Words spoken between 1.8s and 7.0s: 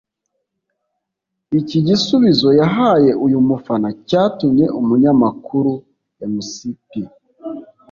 gisubizo yahaye uyu mufana cyatumye umunyamakuru Mc P